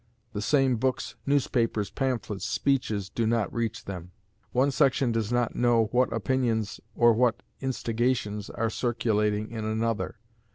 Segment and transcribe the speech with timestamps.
[0.33, 4.09] The same books, newspapers, pamphlets, speeches, do not reach them.
[4.51, 10.17] One section does not know what opinions or what instigations are circulating in another.